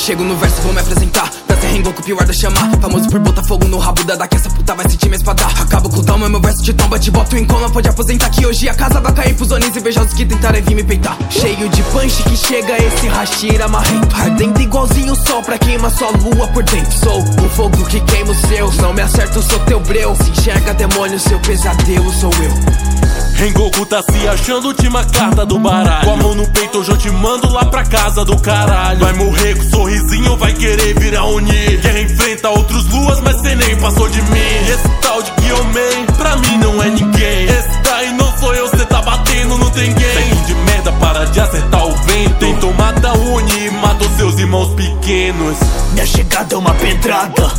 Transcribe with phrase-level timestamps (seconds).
[0.00, 1.30] Chego no verso, vou me apresentar.
[1.46, 2.56] Pra ser Rengoku, pior da chama.
[2.80, 5.44] Famoso por botar fogo no rabo da que essa puta vai sentir minha espada.
[5.60, 8.46] Acabo com o toma, meu verso te tomba Te boto em coma, pode aposentar Que
[8.46, 11.18] hoje a casa vai cair pros onis invejosos que tentarem vir me peitar.
[11.28, 14.16] Cheio de punch que chega esse rachira marrento.
[14.16, 16.98] Ardendo igualzinho o sol pra queimar sua lua por dentro.
[16.98, 20.16] Sou o fogo que queima os seus Não me acerto, sou teu breu.
[20.16, 26.04] Se enxerga demônio, seu pesadelo sou eu Rengoku tá se achando última carta do baralho.
[26.04, 29.00] Com a mão no peito hoje eu te mando lá pra casa do caralho.
[29.00, 31.80] Vai morrer com sorrisinho ou vai querer virar unir.
[31.80, 34.68] Guerra enfrenta outros luas mas cê nem passou de mim.
[34.68, 37.44] Esse tal de Kyomen pra mim não é ninguém.
[37.46, 41.40] Esse daí não sou eu, cê tá batendo, não tem game de merda, para de
[41.40, 42.34] acertar o vento.
[42.40, 45.56] Tentou matar une e matou seus irmãos pequenos.
[45.94, 47.50] Minha chegada é uma pedrada.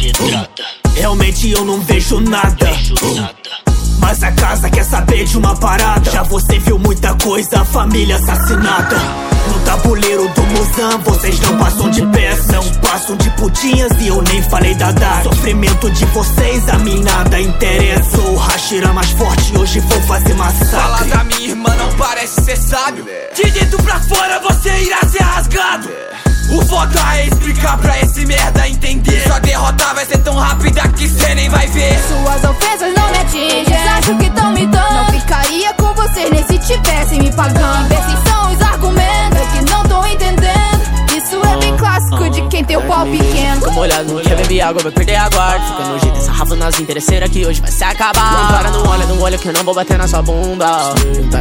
[0.93, 2.70] Realmente eu não vejo nada.
[2.70, 3.41] Mas
[4.31, 6.10] a casa quer saber de uma parada?
[6.10, 8.98] Já você viu muita coisa, família assassinada.
[9.48, 12.54] No tabuleiro do Muzan, vocês não passam de peça.
[12.54, 15.23] Não passam de putinhas e eu nem falei da data.
[15.23, 18.12] Sofrimento de vocês a mim nada interessa.
[18.12, 20.76] Sou o Hashira mais forte, hoje vou fazer massacre.
[20.76, 23.05] Fala da minha irmã, não parece ser sábio.
[23.35, 25.90] De dentro pra fora você irá ser rasgado
[26.52, 29.24] o foda é explicar pra esse merda entender.
[29.24, 31.98] Sua derrota vai ser tão rápida que cê nem vai ver.
[31.99, 33.77] Suas ofensas não me atingem.
[33.98, 34.94] Acho que tão me dando?
[34.94, 37.91] Não ficaria com você nem se tivesse me pagando.
[37.91, 40.82] Esses são os argumentos é que não tô entendendo.
[41.16, 43.55] Isso é bem clássico de quem tem o pau pequeno.
[43.55, 45.66] Fica molhado, não quer beber água, vai perder a guarda.
[45.66, 48.32] Fica no jeito, essa rafa nas interesseiras que hoje vai se acabar.
[48.34, 50.94] Não para, não olha, não olha que eu não vou bater na sua bunda.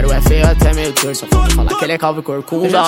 [0.06, 2.82] O é feio até meio torto, só falta falar que ele é calvo e corcunda.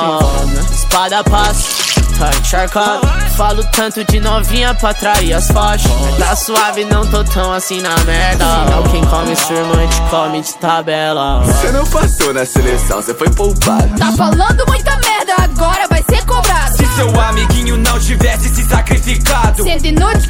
[0.73, 7.07] Espada passa tá encharcado Falo tanto de novinha pra trair as faixas Tá suave, não
[7.07, 8.45] tô tão assim na merda.
[8.71, 11.43] Não quem come sua irmã te come de tabela.
[11.45, 13.99] Você não passou na seleção, você foi poupado.
[13.99, 16.77] Tá falando muita merda, agora vai ser cobrado.
[16.77, 19.62] Se seu amiguinho não tivesse se sacrificado.
[19.62, 20.22] Sendo inútil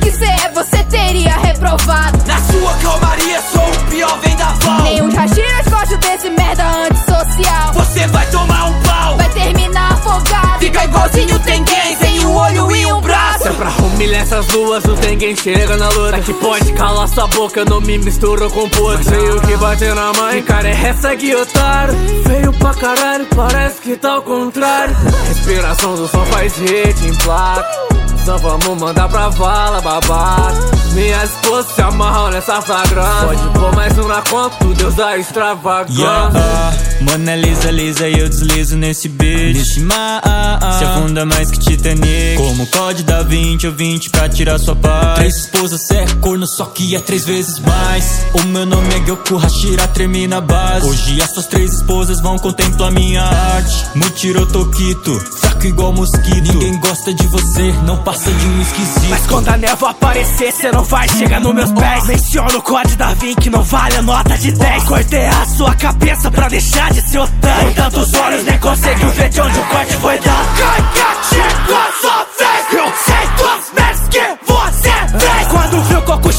[14.33, 17.81] essas luas, não tem quem chega na luta Que pode calar sua boca, eu não
[17.81, 21.95] me misturo com puta Sei o que bate na mãe, cara é essa que otário.
[22.27, 24.97] Feio pra caralho, parece que tá ao contrário.
[25.29, 27.93] Respiração do som faz hit em placa
[28.25, 30.83] só vamos mandar pra vala, babado.
[30.93, 33.25] Minha esposa se amarrou nessa flagrante.
[33.25, 36.03] Pode pôr mais um na conta, Deus da extravagância.
[36.03, 39.57] Yeah, uh, Mona Lisa, lisa e eu deslizo nesse beat.
[39.57, 42.37] Nishima, uh, uh, se afunda mais que Titanic.
[42.37, 45.15] Como Code da 20 ou 20 pra tirar sua paz?
[45.15, 48.27] Três esposas, cê é corno, só que é três vezes mais.
[48.35, 50.87] O meu nome é Gyoku Hashira, treme na base.
[50.87, 53.87] Hoje essas três esposas vão contemplar minha arte.
[53.95, 56.53] Mutirou Tokito, fraco igual mosquito.
[56.53, 59.09] Ninguém gosta de você, não passa passa um esquisito.
[59.09, 62.07] Mas quando a névoa aparecer, cê não vai chegar nos meus pés.
[62.07, 64.85] Menciona o código da Vin que não vale a nota de 10.
[64.85, 67.69] Cortei a sua cabeça pra deixar de ser otário.
[67.69, 70.49] Com tantos olhos, nem conseguiu ver de onde o corte foi dado.
[70.59, 72.73] Caica, chegou a sua vez.
[72.73, 74.42] Eu sei duas merdas que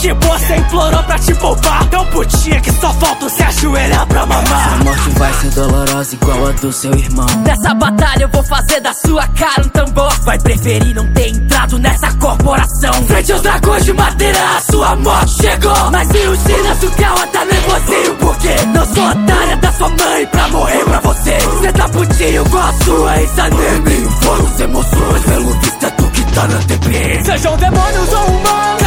[0.03, 1.86] Kokushibo, você implorou pra te poupar.
[1.86, 4.44] Tão putinha que só falta você ajoelhar pra mamar.
[4.44, 7.25] Essa morte vai ser dolorosa igual a do seu irmão.
[7.46, 10.12] Nessa batalha eu vou fazer da sua cara um tambor.
[10.24, 12.94] Vai preferir não ter entrado nessa corporação.
[13.08, 15.91] Frente aos dragões de madeira, a sua morte chegou.
[15.91, 20.84] Mas se o Shinazukawa tá nervosinho, porque não sou otária da sua mãe pra morrer
[20.85, 21.38] pra você.
[21.62, 24.09] Cê tá putinho com a sua ex-anime.
[24.22, 27.24] Foram as emoções, pelo visto é tu que tá na TP.
[27.25, 28.83] Sejam demônios ou humanos,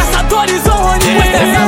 [0.47, 1.66] caçadores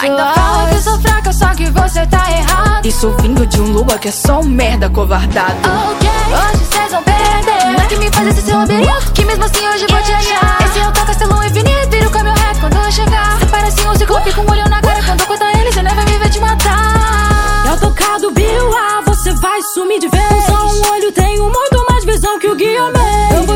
[0.00, 2.86] Ainda fala que sou fraca, só que você tá errado.
[2.86, 5.54] Isso vindo de um lua que é só um merda covardado.
[5.90, 7.64] Ok, hoje vocês vão perder.
[7.72, 10.58] Não é que me faz esse seu labirinto, que mesmo assim hoje vou te achar.
[10.64, 13.38] Esse é o teu castelo infinito, vira o caminho reto quando eu chegar.
[13.38, 15.02] Você parece um ciclope com um olho na cara.
[15.02, 17.64] Quando eu cortar ele, você nem vai me ver te matar.
[17.64, 20.44] E ao tocar do Biwa, você vai sumir de vez.
[20.46, 22.98] Só um olho tem muito mais visão que o Guilherme.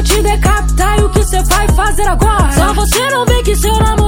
[0.02, 2.52] te decapitar e o que cê vai fazer agora?
[2.52, 4.05] Só você não vê que seu namorado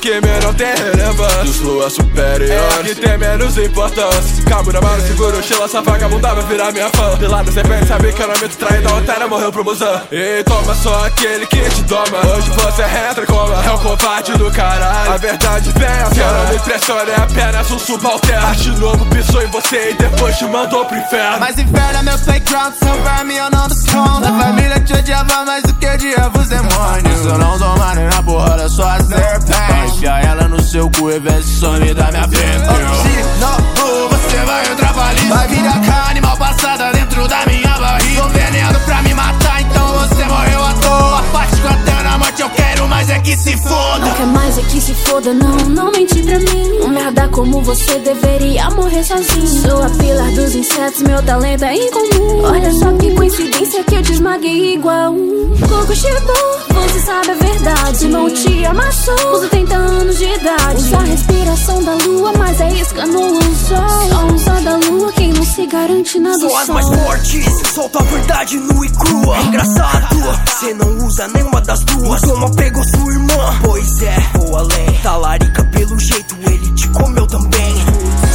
[0.00, 2.78] que não tem relevância Dos luas superiores.
[2.78, 4.22] É que tem menos importância.
[4.22, 7.16] Se cabo na mano, seguro o estilo Essa vagabunda vai virar minha fã.
[7.18, 10.74] Pelado, cê pensa, sabe que eu não meto traída Otária morreu pro musão E toma
[10.74, 12.34] só aquele que te toma.
[12.34, 15.12] Hoje você entra como é o covarde do caralho.
[15.12, 18.46] A verdade vem a Que eu não me impressiona, é apenas um subalterno.
[18.46, 21.40] Acho novo, pisou em você e depois te mandou pro inferno.
[21.40, 25.44] Mas inferno é meu playground, seu verme eu não dou conta A família te odiava
[25.44, 28.09] mais do que odiava os demônios Eu não dou mano
[30.70, 32.64] seu cu e vê se some da minha frente.
[33.02, 38.22] Se não você vai entrar Vai virar carne mal passada dentro da minha barriga.
[38.22, 41.22] Tô veneno pra me matar, então você morreu à toa.
[41.32, 44.06] Parte com até na morte, eu quero mais é que se foda.
[44.06, 46.88] Não quer mais é que se foda, não, não mente pra mim.
[46.88, 49.46] Merda como você deveria morrer sozinho.
[49.46, 52.44] Sou a pilar dos insetos, meu talento é incomum.
[52.44, 56.59] Olha só que coincidência que eu te esmaguei igual um Coco Shibu,
[57.00, 60.76] você sabe a verdade Se não te amassou, usa 30 anos de idade.
[60.76, 65.32] Usa a respiração da lua, mas é isca no anzol Só usa da lua quem
[65.32, 68.90] não se garante nada do Sou as sol mais fortes, solto a verdade nua e
[68.90, 69.36] crua.
[69.36, 70.16] É engraçado,
[70.60, 72.20] cê não usa nenhuma das duas.
[72.22, 74.92] Como pegou sua irmã, pois é, vou além.
[75.02, 77.74] Talarica pelo jeito, ele te comeu também.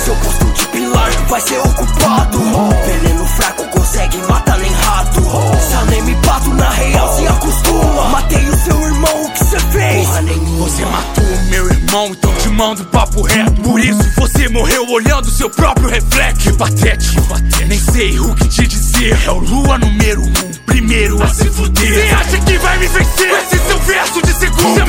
[0.04, 2.40] Seu posto de pilar vai ser ocupado.
[2.86, 5.22] Veneno fraco consegue matar nem rato.
[5.22, 7.65] Só nem me bato na real, se acostuma
[11.96, 13.62] irmão, então te mando papo reto.
[13.62, 16.42] Por isso você morreu olhando seu próprio reflexo.
[16.42, 17.22] Que patético,
[17.68, 19.18] nem sei o que te dizer.
[19.26, 20.34] É o Lua número um,
[20.66, 21.94] primeiro a se fuder.
[21.94, 23.32] Você acha que vai me vencer?
[23.32, 24.86] Esse seu verso de segunda.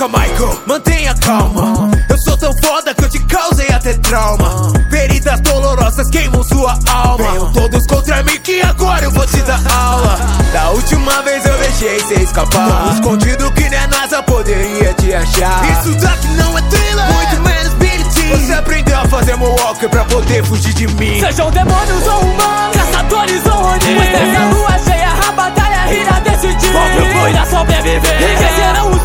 [0.00, 1.90] boca, Michael, mantenha calma.
[2.08, 4.72] Eu sou tão foda que eu te causei até trauma.
[4.90, 7.16] Feridas dolorosas queimam sua alma.
[7.16, 10.18] Venham todos contra mim que agora eu vou te dar aula.
[10.52, 12.94] Da última vez eu deixei você escapar.
[12.94, 15.62] Escondido que nem a NASA poderia te achar.
[15.70, 18.36] Isso daqui não é thriller, muito menos BT.
[18.36, 21.20] Você aprendeu a fazer walker pra poder fugir de mim.
[21.20, 23.86] Sejam demônios ou humanos, caçadores ou onis.
[23.86, 23.94] É.
[23.94, 26.72] Pois nessa lua cheia, a batalha irá decidir.
[26.72, 28.22] Pobre foi a sobreviver.
[28.22, 28.34] É.
[28.34, 28.99] E serão os